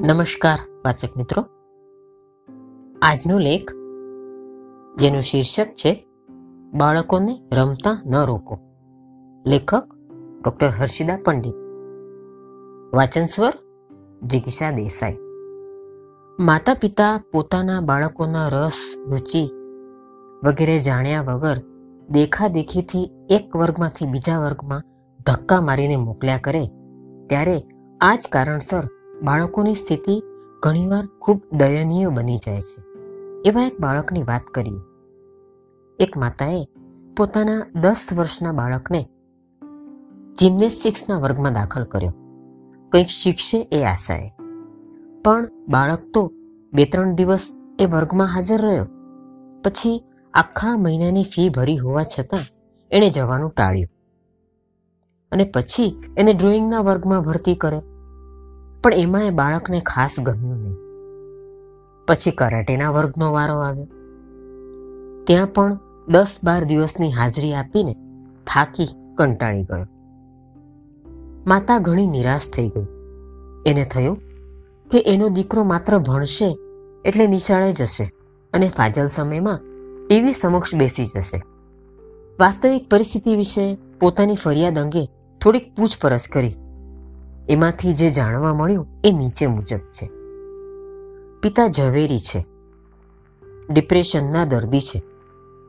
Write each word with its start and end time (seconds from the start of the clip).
નમસ્કાર, 0.00 0.58
વાચક 0.84 1.16
મિત્રો. 1.16 1.42
આજનો 3.02 3.38
લેખ 3.38 3.72
જેનું 4.96 5.22
શીર્ષક 5.22 5.66
છે, 5.66 6.06
બાળકોને 6.74 7.38
રમતા 7.52 8.02
ન 8.06 8.24
રોકો. 8.24 8.58
લેખક 9.46 9.84
ડોક્ટર 10.44 10.68
હર્ષિદા 10.68 11.18
પંડિત. 11.24 11.54
વાચન 12.94 13.26
સ્વર 13.26 13.52
જિગીષા 14.22 14.70
દેસાઈ. 14.70 15.16
માતા 16.38 16.74
પિતા 16.74 17.20
પોતાના 17.32 17.80
બાળકોના 17.80 18.48
રસ, 18.48 18.94
રુચિ 19.08 19.50
વગેરે 20.44 20.78
જાણ્યા 20.78 21.22
વગર 21.22 21.62
દેખાદેખીથી 22.10 23.10
એક 23.30 23.56
વર્ગમાંથી 23.56 24.06
બીજા 24.06 24.38
વર્ગમાં 24.38 24.82
ધક્કા 25.26 25.60
મારીને 25.60 25.96
મોકલ્યા 25.96 26.38
કરે, 26.38 26.66
ત્યારે 27.28 27.62
આ 28.00 28.16
જ 28.16 28.28
કારણસર 28.32 28.88
બાળકોની 29.22 29.74
સ્થિતિ 29.74 30.22
ઘણીવાર 30.62 31.06
ખૂબ 31.06 31.42
દયનીય 31.52 32.08
બની 32.08 32.36
જાય 32.36 32.60
છે. 32.60 32.98
એવા 33.48 33.66
એક 33.66 33.80
બાળકની 33.80 34.22
વાત 34.22 34.42
કરીએ. 34.46 34.80
એક 35.98 36.16
માતાએ 36.16 36.68
પોતાના 37.16 37.66
દસ 37.74 38.08
વર્ષના 38.16 38.52
બાળકને 38.52 39.08
જિમ્નેસ્ટિક્સના 40.38 41.18
વર્ગમાં 41.18 41.52
દાખલ 41.52 41.84
કર્યો. 41.84 42.10
કંઈક 42.92 43.06
શીખશે 43.06 43.68
એ 43.72 43.84
આશાએ. 43.84 44.30
પણ 45.24 45.48
બાળક 45.68 46.00
તો 46.14 46.32
બે 46.72 46.84
ત્રણ 46.84 47.14
દિવસ 47.14 47.48
એ 47.78 47.86
વર્ગમાં 47.86 48.26
હાજર 48.26 48.60
રહ્યો. 48.60 48.86
પછી 49.64 50.04
આખા 50.34 50.76
મહિનાની 50.76 51.24
ફી 51.24 51.48
ભરી 51.48 51.76
હોવા 51.76 52.02
છતાં 52.02 52.38
એણે 52.90 53.10
જવાનું 53.10 53.50
ટાળ્યું. 53.50 53.88
અને 55.32 55.44
પછી 55.44 56.02
એને 56.16 56.32
ડ્રોઈંગના 56.32 56.80
વર્ગમાં 56.80 57.22
ભરતી 57.22 57.54
કરે. 57.54 57.80
પણ 58.86 58.94
એમાં 58.94 59.26
એ 59.26 59.30
બાળકને 59.30 59.80
ખાસ 59.80 60.20
ગમ્યું 60.20 60.56
નહીં. 60.56 60.76
પછી 62.08 62.30
કરાટેના 62.30 62.90
વર્ગનો 62.90 63.32
વારો 63.32 63.54
આવ્યો. 63.54 63.86
ત્યાં 65.24 65.46
પણ 65.46 65.78
દસ 66.08 66.38
બાર 66.44 66.64
દિવસની 66.64 67.12
હાજરી 67.12 67.54
આપીને 67.54 67.92
થાકી 68.46 68.88
કંટાળી 69.14 69.62
ગયો. 69.62 69.86
માતા 71.46 71.78
ઘણી 71.78 72.06
નિરાશ 72.06 72.50
થઈ 72.50 72.68
ગઈ. 72.68 72.86
એને 73.66 73.84
થયું 73.84 74.16
કે 74.90 75.04
એનો 75.06 75.28
દીકરો 75.28 75.64
માત્ર 75.64 75.98
ભણશે 75.98 76.56
એટલે 77.04 77.26
નિશાળે 77.26 77.72
જશે 77.72 78.04
અને 78.52 78.68
ફાજલ 78.68 79.06
સમયમાં 79.06 79.60
ટીવી 80.08 80.32
સમક્ષ 80.32 80.74
બેસી 80.74 81.06
જશે. 81.06 81.42
વાસ્તવિક 82.40 82.88
પરિસ્થિતિ 82.88 83.36
વિશે 83.36 83.78
પોતાની 84.00 84.36
ફરિયાદ 84.36 84.78
અંગે 84.78 85.06
થોડીક 85.40 85.74
પૂછપરછ 85.74 86.28
કરી. 86.32 86.56
એમાંથી 87.48 87.92
જે 87.92 88.10
જાણવા 88.10 88.54
મળ્યું 88.54 88.86
એ 89.04 89.10
નીચે 89.10 89.46
મુજબ 89.46 89.78
છે. 89.78 90.10
પિતા 91.40 91.68
ઝવેરી 91.68 92.18
છે. 92.18 92.46
ડિપ્રેશનના 93.70 94.44
દર્દી 94.44 94.80
છે. 94.80 95.02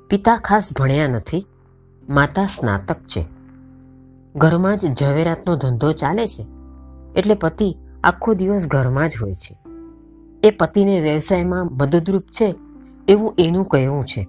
પિતા 0.09 0.37
ખાસ 0.37 0.69
ભણ્યા 0.73 1.07
નથી, 1.07 1.47
માતા 2.09 2.45
સ્નાતક 2.45 2.95
છે. 2.95 3.25
ઘરમાં 4.35 4.77
જ 4.77 4.99
ઝવેરાતનો 4.99 5.55
ધંધો 5.55 5.91
ચાલે 5.91 6.27
છે, 6.27 6.45
એટલે 7.15 7.35
પતિ 7.35 7.75
આખો 8.03 8.33
દિવસ 8.33 8.67
ઘરમાં 8.67 9.09
જ 9.09 9.13
હોય 9.21 9.33
છે. 9.33 9.57
એ 10.43 10.51
પતિને 10.51 10.99
વ્યવસાયમાં 10.99 11.65
મદદરૂપ 11.65 12.23
છે 12.23 12.55
એવું 13.07 13.35
એનું 13.37 13.65
કહેવું 13.65 14.05
છે 14.05 14.27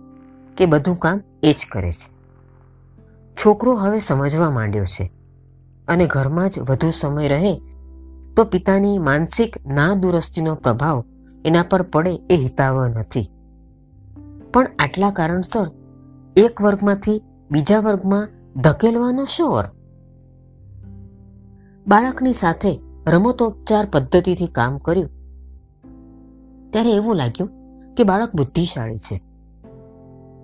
કે 0.56 0.66
બધું 0.66 0.98
કામ 0.98 1.20
એ 1.42 1.52
જ 1.52 1.66
કરે 1.72 1.90
છે. 1.90 2.18
છોકરો 3.34 3.74
હવે 3.74 3.98
સમજવા 3.98 4.50
માંડ્યો 4.50 4.84
છે. 4.84 5.17
અને 5.88 6.06
ઘરમાં 6.06 6.48
જ 6.48 6.58
વધુ 6.58 6.90
સમય 6.90 7.28
રહે, 7.28 7.54
તો 8.36 8.44
પિતાની 8.44 8.98
માનસિક 8.98 9.56
ના 9.66 9.94
દુરસ્તીનો 9.94 10.54
પ્રભાવ 10.54 11.04
એના 11.44 11.62
પર 11.62 11.82
પડે 11.82 12.14
એ 12.30 12.36
હિતાવહ 12.36 12.88
નથી. 12.88 13.30
પણ 14.52 14.70
આટલા 14.78 15.10
કારણસર 15.10 15.66
એક 16.36 16.62
વર્ગમાંથી 16.62 17.22
બીજા 17.50 17.80
વર્ગમાં 17.80 18.28
ધકેલવાનો 18.56 19.24
શું 19.24 19.58
અર્થ? 19.58 19.72
બાળકની 21.86 22.32
સાથે 22.32 22.72
રમતોપચાર 23.06 23.86
પદ્ધતિથી 23.92 24.46
કામ 24.46 24.78
કર્યું, 24.78 25.10
ત્યારે 26.70 26.90
એવું 26.90 27.16
લાગ્યું 27.16 27.50
કે 27.94 28.04
બાળક 28.04 28.34
બુદ્ધિશાળી 28.34 28.98
છે. 28.98 29.22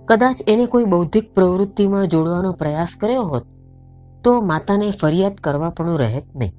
કદાચ 0.05 0.35
એને 0.47 0.65
કોઈ 0.65 0.85
બૌદ્ધિક 0.85 1.33
પ્રવૃત્તિમાં 1.33 2.07
જોડવાનો 2.07 2.51
પ્રયાસ 2.53 2.95
કર્યો 2.99 3.23
હોત 3.23 3.45
તો 4.25 4.41
માતાને 4.41 4.93
ફરિયાદ 5.01 5.35
કરવા 5.35 5.69
પણ 5.69 5.97
રહેત 5.97 6.23
નહીં. 6.35 6.51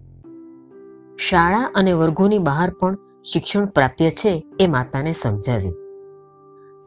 શાળા 1.16 1.72
અને 1.74 1.92
વર્ગોની 1.92 2.38
બહાર 2.38 2.70
પણ 2.80 2.94
શિક્ષણ 3.32 3.66
પ્રાપ્ય 3.66 4.10
છે 4.10 4.46
એ 4.60 4.66
માતાને 4.66 5.12
સમજાવ્યું. 5.12 5.74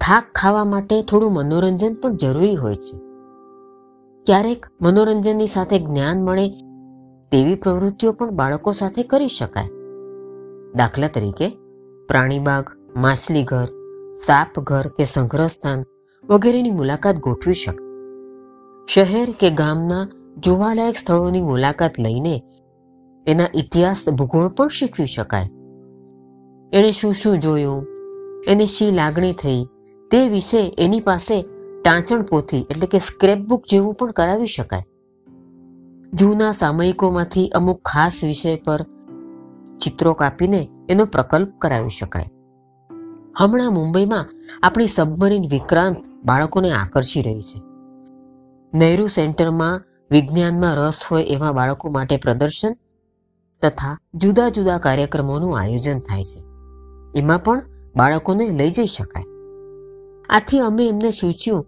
થાક 0.01 0.23
ખાવા 0.35 0.63
માટે 0.63 1.03
થોડું 1.03 1.33
મનોરંજન 1.33 1.93
પણ 1.93 2.15
જરૂરી 2.15 2.55
હોય 2.55 2.75
છે. 2.75 2.97
ક્યારેક 4.25 4.65
મનોરંજનની 4.81 5.47
સાથે 5.47 5.79
જ્ઞાન 5.79 6.23
મળે 6.23 6.49
તેવી 7.31 7.55
પ્રવૃત્તિઓ 7.55 8.11
પણ 8.11 8.29
બાળકો 8.29 8.71
સાથે 8.71 9.03
કરી 9.03 9.27
શકાય. 9.27 9.67
દાખલા 10.75 11.07
તરીકે 11.07 11.49
પ્રાણીબાગ 12.07 12.69
સાપ 14.25 14.59
ઘર 14.59 14.87
કે 14.87 15.05
સંગ્રહ 15.05 15.47
સ્થાન 15.47 15.83
વગેરેની 16.29 16.71
મુલાકાત 16.71 17.19
ગોઠવી 17.19 17.53
શકાય. 17.53 17.89
શહેર 18.87 19.33
કે 19.39 19.49
ગામના 19.49 20.09
જોવાલાયક 20.43 20.97
સ્થળોની 20.97 21.41
મુલાકાત 21.41 21.99
લઈને 21.99 22.43
એના 23.27 23.47
ઇતિહાસ 23.55 24.09
ભૂગોળ 24.09 24.47
પણ 24.47 24.67
શીખવી 24.67 25.05
શકાય. 25.05 25.49
એણે 26.73 26.91
શું 26.91 27.13
શું 27.13 27.39
જોયું? 27.39 27.87
એને 28.47 28.65
શી 28.65 28.91
લાગણી 28.91 29.33
થઈ? 29.33 29.67
તે 30.11 30.29
વિશે 30.29 30.75
એની 30.79 30.99
પાસે 30.99 31.41
ટાંચણ 31.83 32.21
પોથી 32.21 32.65
એટલે 32.69 32.87
કે 32.87 32.99
સ્ક્રેપબુક 32.99 33.63
જેવું 33.71 33.93
પણ 33.93 34.11
કરાવી 34.11 34.47
શકાય. 34.47 34.83
જૂના 36.13 36.51
સામયિકોમાંથી 36.51 37.47
અમુક 37.47 37.81
ખાસ 37.81 38.23
વિષય 38.23 38.55
પર 38.55 38.81
ચિત્રો 39.83 40.13
કાપીને 40.13 40.69
એનો 40.89 41.05
પ્રકલ્પ 41.05 41.49
કરાવી 41.57 41.89
શકાય. 41.89 42.25
હમણાં 43.37 43.73
મુંબઈમાં 43.73 44.25
આપણી 44.63 44.87
સબમરીન 44.87 45.41
વિક્રાંત 45.41 45.97
બાળકોને 46.25 46.71
આકર્ષી 46.71 47.21
રહી 47.21 47.41
છે. 47.41 47.61
નહેરુ 48.73 49.07
સેન્ટરમાં 49.07 49.88
વિજ્ઞાનમાં 50.11 50.75
રસ 50.75 50.99
હોય 51.11 51.23
એવા 51.23 51.51
બાળકો 51.51 51.89
માટે 51.89 52.17
પ્રદર્શન 52.17 52.75
તથા 53.61 53.97
જુદા 54.13 54.49
જુદા 54.49 54.77
કાર્યક્રમોનું 54.77 55.59
આયોજન 55.59 55.99
થાય 55.99 56.23
છે. 56.23 56.43
એમાં 57.19 57.43
પણ 57.43 57.61
બાળકોને 57.95 58.49
લઈ 58.49 58.69
જઈ 58.69 58.85
શકાય. 58.85 59.23
આથી 60.29 60.59
અમે 60.59 60.87
એમને 60.87 61.11
સૂચ્યું 61.11 61.65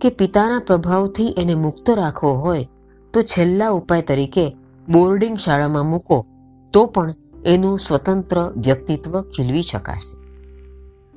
કે 0.00 0.10
પિતાના 0.10 0.58
પ્રભાવથી 0.58 1.34
એને 1.38 1.54
મુક્ત 1.54 1.90
રાખવો 1.90 2.32
હોય 2.32 2.68
તો 3.12 3.22
છેલ્લા 3.22 3.68
ઉપાય 3.68 4.02
તરીકે 4.02 4.56
બોર્ડિંગ 4.88 5.36
શાળામાં 5.36 5.86
મૂકો 5.86 6.26
તો 6.72 6.86
પણ 6.86 7.14
એનું 7.44 7.78
સ્વતંત્ર 7.78 8.52
વ્યક્તિત્વ 8.56 9.20
ખીલવી 9.20 9.62
શકાશે. 9.62 10.16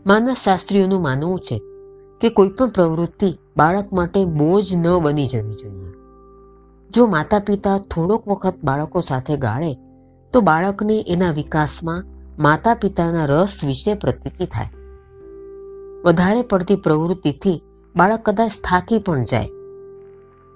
માનસશાસ્ત્રીઓનું 0.06 1.02
માનવું 1.02 1.40
છે 1.40 1.62
કે 2.22 2.30
કોઈ 2.30 2.50
પણ 2.50 2.68
પ્રવૃત્તિ 2.68 3.40
બાળક 3.58 3.94
માટે 3.94 4.26
બોજ 4.26 4.76
ન 4.76 5.00
બની 5.00 5.28
જવી 5.28 5.54
જોઈએ. 5.54 5.99
જો 6.96 7.06
માતા 7.06 7.40
પિતા 7.40 7.78
થોડોક 7.78 8.28
વખત 8.28 8.56
બાળકો 8.64 9.00
સાથે 9.00 9.38
ગાળે, 9.38 9.76
તો 10.34 10.42
બાળકને 10.42 11.04
એના 11.08 11.32
વિકાસમાં 11.32 12.04
માતા 12.40 12.76
પિતાના 12.76 13.26
રસ 13.26 13.64
વિશે 13.64 13.94
પ્રતીતિ 13.94 14.46
થાય. 14.46 14.70
વધારે 16.06 16.42
પડતી 16.42 16.76
પ્રવૃત્તિથી 16.76 17.64
બાળક 17.96 18.22
કદાચ 18.22 18.52
થાકી 18.64 19.00
પણ 19.00 19.24
જાય. 19.24 19.50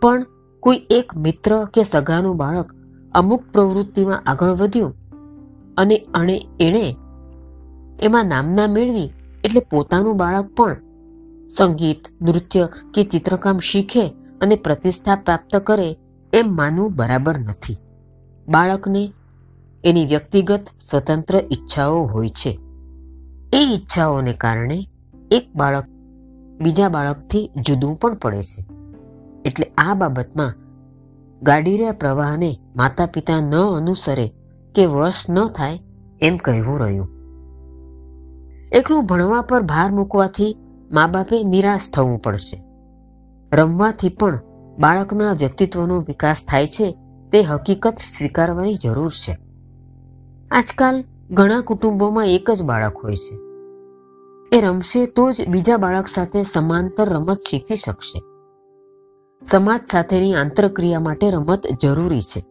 પણ 0.01 0.25
કોઈ 0.59 0.77
એક 0.89 1.17
મિત્ર 1.17 1.65
કે 1.65 1.83
સગાનું 1.83 2.37
બાળક 2.37 2.73
અમુક 3.13 3.43
પ્રવૃત્તિમાં 3.51 4.23
આગળ 4.25 4.49
વધ્યું 4.49 4.93
અને 5.77 5.97
અણે 6.13 6.41
એણે 6.59 6.95
એમાં 8.01 8.25
નામના 8.25 8.67
મેળવી 8.67 9.13
એટલે 9.43 9.59
પોતાનું 9.59 10.17
બાળક 10.17 10.55
પણ 10.55 10.75
સંગીત, 11.47 12.07
નૃત્ય 12.21 12.69
કે 12.93 13.03
ચિત્રકામ 13.03 13.59
શીખે 13.59 14.09
અને 14.41 14.55
પ્રતિષ્ઠા 14.55 15.15
પ્રાપ્ત 15.15 15.55
કરે 15.57 15.97
એમ 16.33 16.55
માનવું 16.55 16.95
બરાબર 16.95 17.39
નથી. 17.39 17.77
બાળકને 18.47 19.13
એની 19.83 20.05
વ્યક્તિગત 20.05 20.65
સ્વતંત્ર 20.79 21.37
ઈચ્છાઓ 21.37 22.03
હોય 22.03 22.29
છે. 22.29 22.59
એ 23.53 23.57
ઈચ્છાઓને 23.75 24.33
કારણે 24.33 24.87
એક 25.31 25.55
બાળક 25.55 25.85
બીજા 26.61 26.89
બાળકથી 26.89 27.51
જુદું 27.67 27.95
પણ 27.95 28.13
પડે 28.13 28.41
છે. 28.41 28.65
એટલે 29.45 29.65
આ 29.77 29.93
બાબતમાં 29.93 30.53
ગાડીરા 31.41 31.91
પ્રવાહને 31.91 32.57
માતા 32.75 33.05
પિતા 33.05 33.39
ન 33.39 33.55
અનુસરે 33.55 34.33
કે 34.75 34.85
વશ 34.85 35.25
ન 35.29 35.47
થાય 35.47 35.79
એમ 36.21 36.37
કહેવું 36.37 36.79
રહ્યું. 36.79 37.07
એકલું 38.71 39.05
ભણવા 39.05 39.41
પર 39.41 39.61
ભાર 39.61 39.91
મૂકવાથી 39.91 40.57
મા 40.91 41.07
બાપે 41.07 41.43
નિરાશ 41.43 41.89
થવું 41.93 42.21
પડશે. 42.21 42.63
રમવાથી 43.53 44.09
પણ 44.09 44.39
બાળકના 44.79 45.33
વ્યક્તિત્વનો 45.33 45.99
વિકાસ 45.99 46.45
થાય 46.47 46.67
છે, 46.67 46.97
તે 47.31 47.41
હકીકત 47.41 47.97
સ્વીકારવાની 47.97 48.75
જરૂર 48.75 49.09
છે. 49.09 49.37
આજકાલ 50.51 51.03
ઘણા 51.31 51.61
કુટુંબોમાં 51.61 52.27
એક 52.27 52.51
જ 52.51 52.63
બાળક 52.63 52.97
હોય 53.03 53.15
છે. 53.15 53.35
એ 54.57 54.61
રમશે 54.61 55.05
તો 55.05 55.31
જ 55.31 55.47
બીજા 55.47 55.77
બાળક 55.77 56.07
સાથે 56.07 56.43
સમાંતર 56.43 57.09
રમત 57.09 57.39
શીખી 57.49 57.75
શકશે. 57.75 58.19
સમાજ 59.43 59.79
સાથેની 59.91 60.35
આંતરક્રિયા 60.35 60.99
માટે 60.99 61.29
રમત 61.29 61.61
જરૂરી 61.81 62.21
છે. 62.21 62.45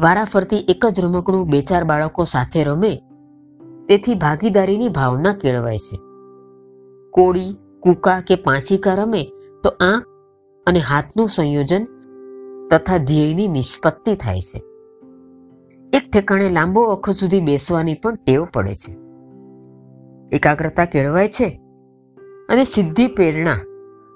વારાફરતી 0.00 0.56
એક 0.56 0.86
જ 0.86 1.00
રમકડું 1.00 1.50
બે 1.50 1.60
ચાર 1.60 1.84
બાળકો 1.84 2.24
સાથે 2.24 2.64
રમે, 2.64 3.02
તેથી 3.88 4.14
ભાગીદારીની 4.14 4.88
ભાવના 4.88 5.32
કેળવાય 5.32 5.78
છે. 5.78 5.96
કોળી, 7.10 7.56
કૂકા 7.80 8.20
કે 8.20 8.34
પાંચીકા 8.34 8.94
રમે, 8.94 9.24
તો 9.62 9.68
આંખ 9.68 10.04
અને 10.66 10.78
હાથનું 10.78 11.28
સંયોજન 11.28 11.86
તથા 12.70 12.96
ધ્યેયની 12.96 13.48
નિષ્પત્તિ 13.48 14.14
થાય 14.14 14.40
છે. 14.40 14.58
એક 15.92 16.10
ઠેકાણે 16.12 16.48
લાંબો 16.48 16.84
વખત 16.84 17.12
સુધી 17.12 17.40
બેસવાની 17.40 17.94
પણ 17.94 18.14
ટેવ 18.14 18.44
પડે 18.44 18.74
છે. 18.74 18.96
એકાગ્રતા 20.36 20.84
કેળવાય 20.84 21.28
છે 21.28 21.60
અને 22.48 22.64
સિદ્ધિ 22.64 23.06
પ્રેરણા 23.06 23.56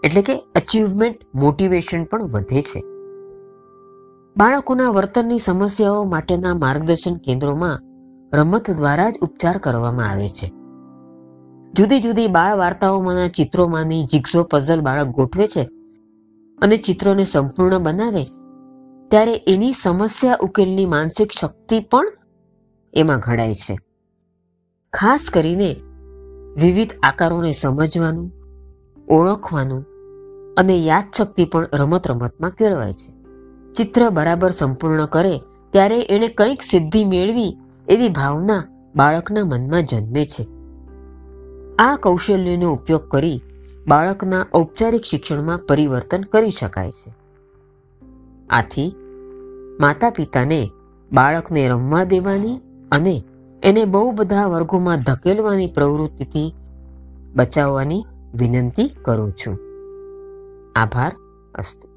એટલે 0.05 0.23
કે 0.23 0.37
અચીવમેન્ટ 0.37 1.17
મોટિવેશન 1.35 2.05
પણ 2.05 2.23
વધે 2.23 2.63
છે. 2.63 2.81
બાળકોના 4.37 4.91
વર્તનની 4.91 5.39
સમસ્યાઓ 5.39 6.05
માટેના 6.05 6.55
માર્ગદર્શન 6.55 7.15
કેન્દ્રોમાં 7.15 7.81
રમત 8.37 8.71
દ્વારા 8.71 9.11
જ 9.11 9.19
ઉપચાર 9.23 9.59
કરવામાં 9.59 10.11
આવે 10.11 10.29
છે. 10.29 10.53
જુદી 11.73 12.01
જુદી 12.01 12.27
બાળ 12.27 12.57
વાર્તાઓમાંના 12.57 13.29
ચિત્રોમાંની 13.29 14.05
જીગ્સો 14.05 14.45
પઝલ 14.45 14.81
બાળક 14.81 15.07
ગોઠવે 15.07 15.47
છે 15.47 15.69
અને 16.65 16.77
ચિત્રોને 16.77 17.25
સંપૂર્ણ 17.25 17.79
બનાવે, 17.79 18.25
ત્યારે 19.11 19.35
એની 19.49 19.73
સમસ્યા 19.73 20.39
ઉકેલની 20.41 20.87
માનસિક 20.87 21.33
શક્તિ 21.41 21.81
પણ 21.81 22.13
એમાં 22.95 23.19
ઘડાય 23.19 23.55
છે. 23.55 23.79
ખાસ 24.93 25.31
કરીને 25.33 25.77
વિવિધ 26.57 26.93
આકારોને 27.03 27.53
સમજવાનું, 27.53 28.33
ઓળખવાનું 29.09 29.85
અને 30.55 30.77
યાદશક્તિ 30.79 31.45
પણ 31.45 31.67
રમત 31.75 32.09
રમતમાં 32.09 32.51
કેળવાય 32.51 32.93
છે. 32.93 33.11
ચિત્ર 33.73 34.11
બરાબર 34.11 34.51
સંપૂર્ણ 34.51 35.07
કરે, 35.07 35.41
ત્યારે 35.71 36.01
એણે 36.01 36.29
કંઈક 36.29 36.63
સિદ્ધિ 36.63 37.05
મેળવી 37.05 37.57
એવી 37.89 38.09
ભાવના 38.09 38.65
બાળકના 38.97 39.45
મનમાં 39.45 39.85
જન્મે 39.85 40.25
છે. 40.25 40.45
આ 41.79 41.97
કૌશલ્યનો 41.97 42.73
ઉપયોગ 42.73 43.09
કરી 43.09 43.43
બાળકના 43.89 44.47
ઔપચારિક 44.55 45.03
શિક્ષણમાં 45.03 45.59
પરિવર્તન 45.59 46.23
કરી 46.23 46.51
શકાય 46.51 46.91
છે. 46.91 47.15
આથી 48.51 48.97
માતા 49.81 50.11
પિતાને 50.11 50.71
બાળકને 51.13 51.69
રમવા 51.69 52.05
દેવાની 52.05 52.61
અને 52.93 53.25
એને 53.63 53.85
બહુ 53.85 54.13
બધા 54.13 54.47
વર્ગોમાં 54.47 55.03
ધકેલવાની 55.03 55.67
પ્રવૃત્તિથી 55.67 56.55
બચાવવાની 57.35 58.05
વિનંતી 58.35 58.89
કરું 58.89 59.33
છું. 59.33 59.59
આભાર, 60.77 61.13
અસ્તુ. 61.55 61.94